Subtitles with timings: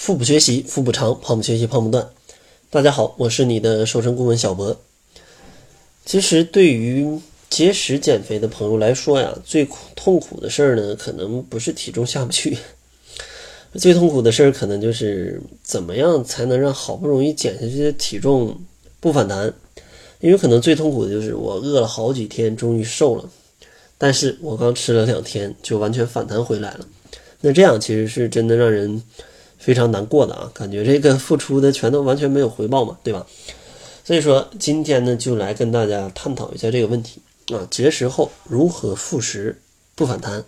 [0.00, 2.08] 腹部学习，腹部长；胖不学习，胖不断。
[2.70, 4.80] 大家好，我是你的瘦身顾问小博。
[6.06, 12.56] 其实，对于节食减肥的朋友来说呀，最苦痛苦的事儿呢，可能不是体重下不去，
[13.76, 18.58] 最痛苦的事儿可能就是怎么样才能让好不容易减下去的体重
[19.00, 19.52] 不反弹。
[20.20, 23.28] 因为可能最痛苦的就是我饿了好几天，终于瘦了，
[23.98, 26.88] 但是我刚吃了两天就完全反弹回来了。
[27.42, 29.02] 那这样其实是真的让人。
[29.60, 33.24] 非常难过的啊，感觉这个付出的全都完全没有回报嘛，对吧？
[34.02, 37.20] 所以说今天呢，就来跟大家探讨一下这个问题
[37.52, 39.60] 啊，节食后如何复食
[39.94, 40.44] 不反弹？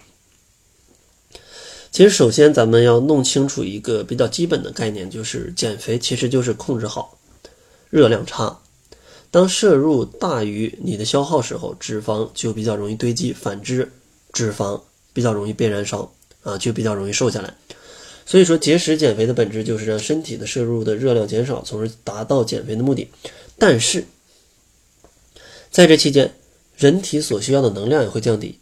[1.90, 7.18] 其实首先咱们要弄清楚一个比较基本的概念，就是减肥其实就是控制好
[7.90, 8.58] 热量差。
[9.30, 13.92] 当摄入大于你的消耗时候，脂肪就比较容易堆积；反之，
[14.32, 14.80] 脂肪
[15.12, 16.10] 比较容易被燃烧
[16.42, 17.54] 啊，就比较容易瘦下来。
[18.24, 23.08] 所以说，节食减肥的本质就是让身体的摄入的热量减少，从而达到减肥的目的。
[23.58, 24.04] 但是，
[25.70, 26.32] 在这期间，
[26.76, 28.58] 人体所需要的能量也会降低，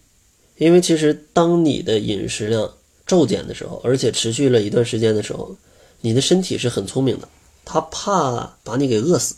[0.56, 2.72] 因为其实当你的饮食量
[3.06, 5.54] 骤减的时候，而且持续了一段时间的时候，
[6.00, 7.28] 你的身体是很聪明的，
[7.64, 9.36] 它怕把你给饿死，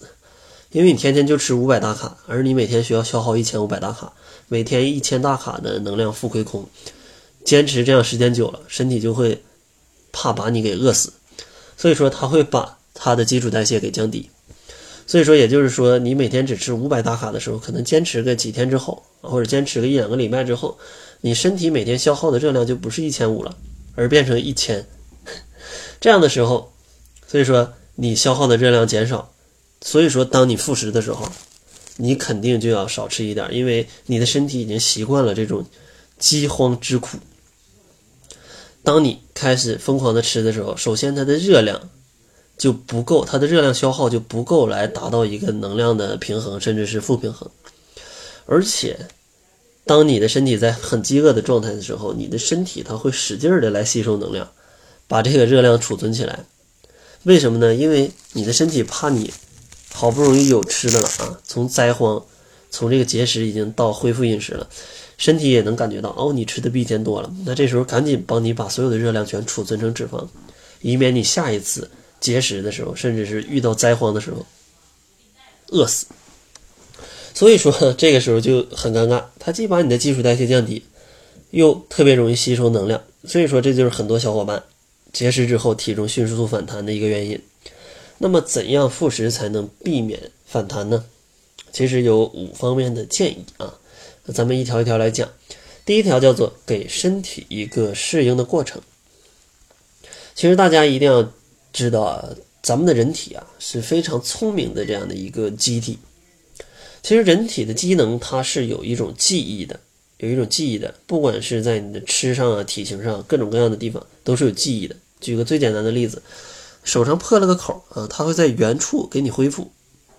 [0.71, 4.13] 因为你天天就吃五百大卡，而你每天需要消耗一千五百大卡，
[4.49, 6.67] 每天一千大卡的能量负亏空，
[7.45, 9.43] 坚持这样时间久了，身体就会。
[10.13, 11.13] 怕把你给饿死，
[11.77, 14.31] 所以说他会把他的基础代谢给降低。
[15.05, 20.79] 所以说，也就是说，你每天只吃五百大卡的时候，可能坚持个几天之后，或者坚持个一两个礼拜之后，
[21.23, 23.55] 你身体每天消耗的热量就不是一千五了，
[23.97, 24.87] 而变成一千。
[26.01, 26.73] 这样的时候，
[27.27, 29.33] 所以说你消耗的热量减少，
[29.83, 31.29] 所以说当你复食的时候，
[31.97, 35.67] 你肯定就要少吃一点，因为你的身体已经习惯了这种
[36.19, 37.19] 饥荒之苦。
[38.83, 41.89] 当你开始疯狂的吃的时候，首先它的热量
[42.59, 47.49] 就不够，它的热量消耗就不够来达到一个能量的平衡，甚至是负平衡。
[48.47, 48.99] 而且，
[49.85, 54.51] 当你的身体在很饥饿的状态的时候，你的身体它会使劲儿的来吸收能量，
[55.07, 56.45] 把这个热量储存起来。
[57.23, 57.73] 为什么呢？
[57.73, 59.33] 因为你的身体怕你
[59.93, 62.25] 好不容易有吃的了啊，从灾荒，
[62.69, 64.69] 从这个节食已经到恢复饮食了。
[65.23, 67.33] 身体也能感觉到哦，你吃的比以前多了。
[67.47, 70.27] 那这时候赶紧帮你把所有的热量全储存成脂肪，
[70.81, 71.89] 以免你下一次
[72.19, 74.45] 节食的时候，甚至是遇到灾荒的时候
[75.69, 76.07] 饿死。
[77.35, 80.83] 所以说这个时候就很尴尬，它既把你的基础代谢降低，
[81.51, 83.01] 又特别容易吸收能量。
[83.25, 84.65] 所以说这就是很多小伙伴
[85.13, 87.41] 节食之后体重迅速反弹的一个原因。
[88.19, 91.05] 那么怎样复食才能避免反弹呢？
[91.73, 93.79] 其实有五方面的建议啊。
[94.25, 95.29] 那咱们一条一条来讲，
[95.85, 98.81] 第一条叫做给身体一个适应的过程。
[100.35, 101.33] 其实大家一定要
[101.73, 102.29] 知道啊，
[102.63, 105.99] 咱们的人体啊是非常聪明的这样的一个机体。
[107.03, 109.81] 其实人体的机能它是有一种记忆的，
[110.19, 114.95] 有一种记忆的，不管是在你的吃上啊、体型上各种各样的地方都是有记忆的。
[115.21, 116.23] 举个最简单的例子，
[116.85, 119.73] 手上破了个口啊，它会在原处给你恢复，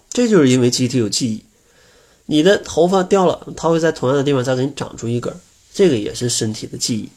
[0.10, 1.44] 这就是因为机体有记忆。
[2.26, 5.34] 你的头发掉了，它会在同样的地方再给你长出一根，
[5.74, 7.10] 这个也是身体的记忆，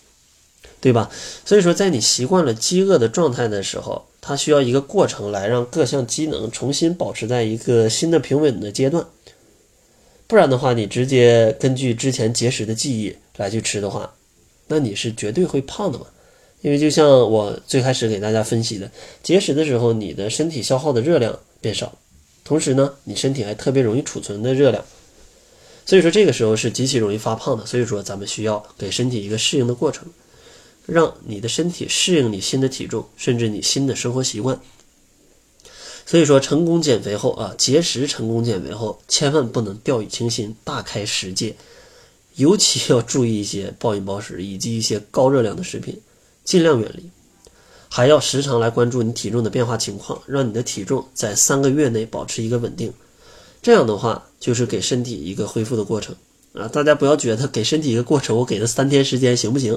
[0.81, 1.11] 对吧？
[1.45, 9.07] 所以说，在你习惯了饥饿的状态的时候，它需要一个过程来让各项机能重新保持在一个新的平稳的阶段。
[10.27, 14.13] 不然的话，你直接根据之前节食的记忆来去吃的话，
[14.67, 16.07] 那你是绝对会胖的嘛。
[16.63, 18.91] 因为就像我最开始给大家分析的，
[19.23, 21.97] 节食的时候，你的身体消耗的热量变少，
[22.43, 24.85] 同时呢，你身体还特别容易储存的热量。
[25.87, 30.05] 所以说这个时候是极其容易发胖的，所以说咱们需要给身体一个适应的过程，
[30.85, 34.61] 让你的身体适应你新的体重，甚至你新的生活习惯。
[36.05, 41.55] 所以说成功减肥后啊，节食成功减肥后，千万不能掉以轻心，大开食戒，
[42.35, 46.01] 尤其要注意一些暴饮暴食以及一些高热量的食品，
[46.45, 47.09] 尽量远离。
[47.89, 52.93] 还要时常来关注你体重的变化情况，让你的体重在三个月内保持一个稳定。
[53.67, 56.15] 这样的话，就是给身体一个恢复的过程
[56.53, 56.69] 啊！
[56.69, 59.77] 大家不要觉得给身体一个过程，我给他三天时间行不行？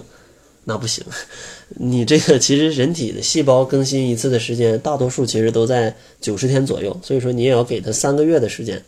[0.65, 1.03] 那不行，
[1.75, 8.79] 你这个其实人体的细胞更新一次的时间，大多数其实都在九十天左右，所以说你也要给他三个月的时间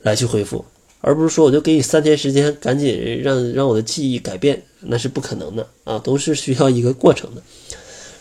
[0.00, 0.64] 来去恢复，
[1.02, 5.98] 而不是说我就给你三天时间，赶紧让让我的记忆改变，那是不可能的啊！
[5.98, 7.42] 都是需要一个过程的。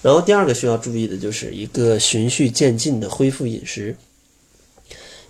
[0.02, 3.96] 然后第二个需要注意的就是一个循序渐进的恢复饮食。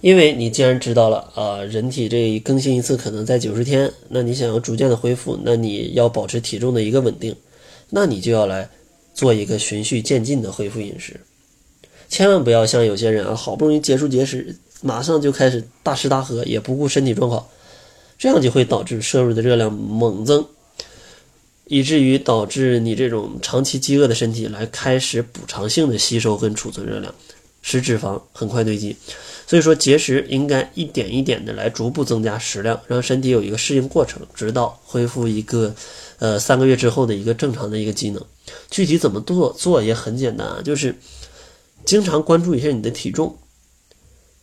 [0.03, 7.33] 因为你既然知道了啊，人体这更新一次可能在九十天，那你想要逐渐的恢复，那你要保持体重的一个稳定，
[7.89, 8.69] 那你就要来
[9.13, 11.17] 做一个循序渐进的恢复饮食，
[12.09, 17.47] 千万不要像有些人啊，好不容易结束节食，马上就开始大吃大喝，也不顾身体状况，
[18.17, 20.45] 这样就会导致摄入的热量猛增，
[21.67, 27.15] 以至于导致你这种长期饥饿的身体来开始补偿性的吸收跟储存热量，
[27.63, 28.95] 使脂肪很快堆积。
[29.47, 35.73] 所以说，节食应该一点一点的来逐步增加食量，让身体有一个适应过程，直到恢复一个。
[36.19, 38.23] 呃，三个月之后的一个正常的一个机能，
[38.69, 40.95] 具体怎么做做也很简单啊，就是
[41.83, 43.35] 经常关注一下你的体重。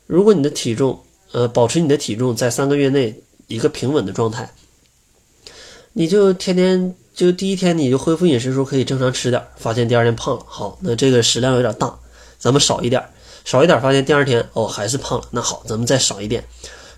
[0.07, 1.01] 如果你的体重，
[1.33, 4.53] 呃，保持你的体重在三个月内一个平稳的状态，
[5.95, 11.99] 你就天天就第一天你就恢复饮食的时候可以正常吃点，发现第二天胖了，好，那这个食量有点大，
[12.41, 13.05] 咱们少一点，
[13.45, 16.43] 少一点，发现第二天哦还是胖了，那好，咱们再少一点，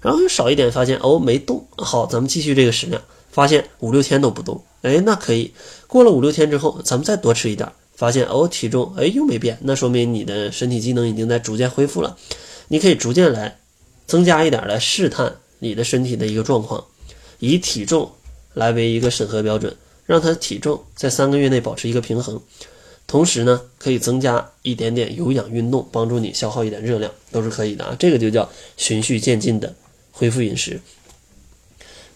[0.01, 4.63] 然后又少一点，发现哦没动，好，咱们继续这个食量，发现五六天都不动。
[4.83, 5.53] 哎，那可以。
[5.87, 12.17] 过了五六天之后，咱们再多吃一点，发现哦，体重哎又没变，那说明你的身体机能已经在逐渐恢复了。
[12.69, 13.59] 你可以逐渐来
[14.07, 16.85] 增加一点来试探你的身体的一个状况，
[17.41, 18.11] 以体重
[18.55, 22.41] 来为一个审核标准，让它体重在三个月内保持一个平衡。
[23.13, 27.95] 同时呢，可以增加一点点有氧运动，帮助你消耗一点热量，都是可以的啊。
[27.99, 29.75] 这个就叫循序渐进的
[30.13, 30.81] 恢复饮食。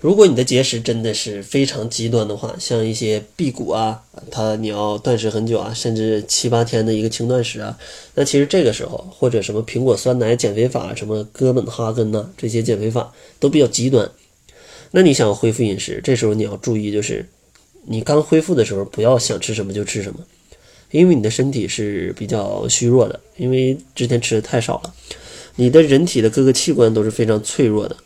[0.01, 7.79] 如果你的节食真的是非常极端的话，像一些辟谷啊，它你要断食很久啊，甚至七八天的一个轻断食啊，
[8.15, 14.11] 那其实这个时候或者什么苹果酸奶减肥法，什么哥本哈根呐，这些减肥法都比较极端。
[14.93, 17.29] 那你想要恢复饮食，这时候你要注意，就是
[17.85, 20.21] 你刚恢复的时候，不要想吃什么就吃什么，
[20.91, 24.95] 因为你的身体是比较虚弱的，因为之前吃的太少了，
[25.57, 27.97] 你的人体的各个器官都是非常脆弱的，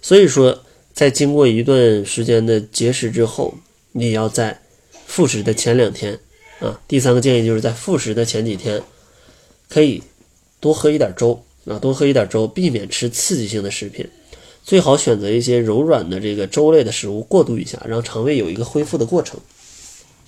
[0.00, 0.62] 所以说。
[0.94, 3.54] 在经过一段时间的节食之后，
[3.92, 4.60] 你要在
[5.06, 6.18] 复食的前两天
[6.60, 8.82] 啊，第三个建议就是在复食的前几天，
[9.70, 10.02] 可以
[10.60, 14.06] 多喝一点粥啊，多喝一点粥，避免吃刺激性的食品，
[14.62, 19.40] 最好选择一些柔软的这个粥类的食物过渡一下，让肠胃有一个恢复的过程，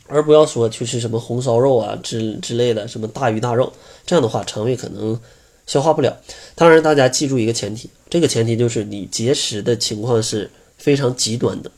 [0.06, 3.72] 而不要说去吃什么红烧肉啊之之类的，什么大鱼大肉，
[4.06, 5.20] 这样的话肠胃可能。
[5.66, 6.14] 消化不了，
[6.54, 11.70] 当然大家记住一个前提，这个前提就是你节食的情况是非常极端的，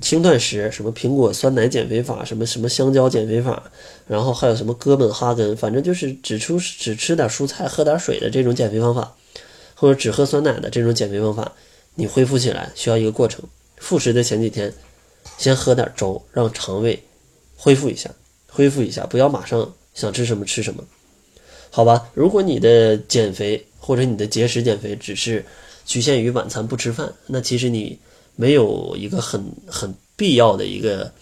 [0.00, 3.64] 轻断食，什么苹果酸奶减肥法，什么什么香蕉减肥法，
[4.06, 9.16] 然后还有什么哥本哈根，反正就是只出只吃点蔬菜，喝点水的这种减肥方法，
[9.74, 11.50] 或者只喝酸奶的这种减肥方法，
[11.96, 13.42] 你恢复起来需要一个过程。
[13.78, 14.72] 复食的前几天，
[15.36, 17.02] 先喝点粥，让肠胃
[17.56, 18.10] 恢复一下，
[18.48, 20.84] 恢复一下，不要马上想吃什么吃什么。
[21.70, 25.44] 好吧，如果你的减肥或者你的节食减肥只是
[25.84, 27.98] 局限于晚餐不吃饭，那其实你
[28.36, 31.12] 没有一个很很必要的一个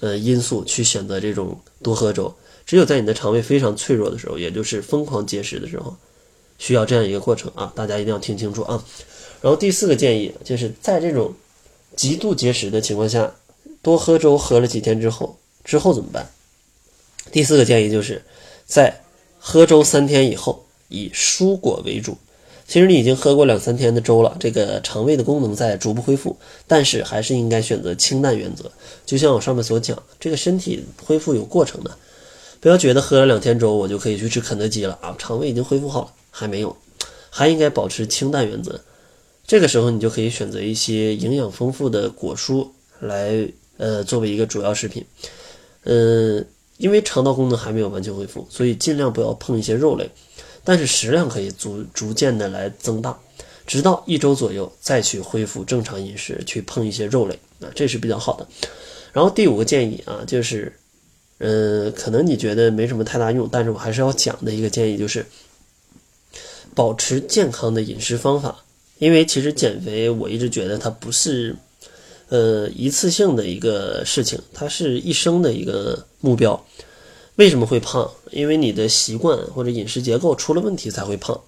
[0.00, 2.34] 呃因素去选择这种多喝粥。
[2.66, 5.96] 只有在你的肠胃非常脆弱的时候，也就是疯狂节食的时候，
[6.58, 7.72] 需要这样一个过程啊！
[7.74, 8.84] 大家一定要听清楚啊。
[9.40, 11.34] 然后第四个建议就是在这种
[11.96, 13.32] 极度节食的情况下，
[13.82, 16.30] 多喝粥喝了几天之后，之后怎么办？
[17.32, 18.22] 第四个建议就是
[18.66, 19.00] 在。
[19.42, 22.18] 喝粥三天以后，以蔬果为主。
[22.68, 26.36] 其实你已经喝过两三天的粥了，这个肠胃的功能在逐步恢复，
[26.66, 28.70] 但是还是应该选择清淡原则。
[29.06, 31.96] 就像我上面所讲，这个身体恢复有过程的，
[32.60, 35.16] 不要觉得喝了两天粥我就可以去吃肯德基了啊！
[35.18, 36.76] 肠胃已经恢复好了，还没有，
[37.30, 38.78] 还应该保持清淡原则。
[39.46, 42.68] 这个时候你就可以选择一些营养丰富的果蔬
[43.00, 45.02] 来，呃，作为一个主要食品，
[45.84, 46.46] 嗯。
[46.80, 50.10] 因为肠道功能还没有完全恢复，所以尽量不要碰一些肉类，
[50.64, 53.14] 但是食量可以逐逐渐的来增大，
[53.66, 58.48] 直到一周左右再去恢复正常饮食，去碰一些肉类啊，这是比较好的。
[59.12, 60.72] 然后第五个建议啊，就是，
[61.36, 65.26] 嗯，可能你觉得没什么太大用，但是我还是要讲的一个建议就是，
[66.74, 68.56] 保持健康的饮食方法，
[68.96, 71.54] 因为其实减肥我一直觉得它不是。
[72.30, 76.64] 呃，一次性的一个事情，它是一生的一个目标。
[77.34, 78.08] 为什么会胖？
[78.30, 81.38] 因为你的习惯或者饮食结构出了问题才会胖。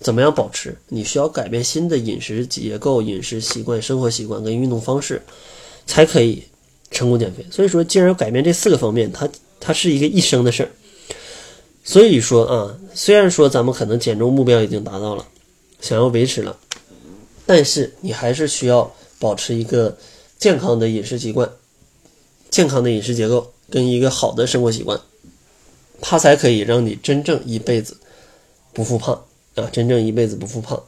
[0.00, 0.74] 怎么样保持？
[0.88, 5.20] 你需要改变新的饮食结构、饮食习惯、生活习惯跟运动方式，
[5.86, 6.42] 才可以
[6.90, 7.44] 成功减肥。
[7.50, 9.28] 所以说，既然要改变这四个方面，它
[9.60, 10.70] 它是一个一生的事儿。
[11.84, 15.26] 所以说啊，虽然说咱们可能减重目标已经达到了，
[15.82, 16.56] 想要维持了，
[17.44, 19.94] 但是你还是需要保持一个。
[20.44, 21.50] 健康的饮食习惯，
[22.50, 25.00] 健康的饮食结构跟一个好的生活习惯，
[26.02, 27.96] 它才可以让你真正一辈子
[28.74, 29.24] 不复胖
[29.54, 29.70] 啊！
[29.72, 30.82] 真正一辈子不复胖。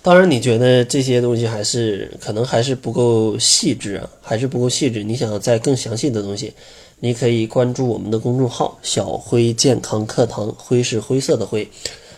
[0.00, 5.04] 当然，你觉得这些东西还是可能还是不够细致啊，还是不够细致。
[5.04, 6.54] 你想要再更详细的东西，
[7.00, 11.70] 你可以关注我们的公众号“小辉健康课堂”，灰是灰色的灰，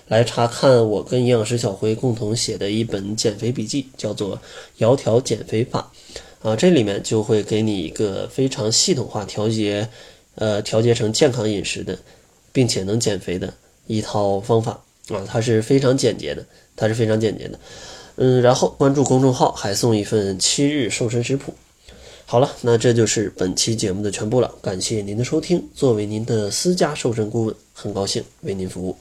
[0.08, 4.40] 来查看我跟营养师小辉共同写的一本减肥笔记，叫做
[4.78, 5.90] “窈窕减肥法”。
[6.42, 9.88] 啊，这里面就会给你一个非常系统化调节，
[10.36, 11.98] 呃，调节成健康饮食的，
[12.52, 13.52] 并且能减肥的
[13.88, 16.46] 一套方法啊，它是非常简洁的，
[16.76, 17.58] 它是非常简洁的。
[18.16, 21.52] 嗯，然后关注公众号还送一份七日瘦身食谱。
[22.26, 25.68] 好了，那这就是本期节目的全部了，感谢您的收听。
[25.74, 28.96] 作为您的私家瘦身顾问，很高兴为您服务。